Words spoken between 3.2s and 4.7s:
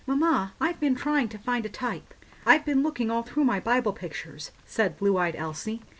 through my Bible pictures,"